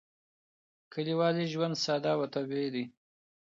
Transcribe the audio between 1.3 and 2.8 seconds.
ژوند ساده او طبیعي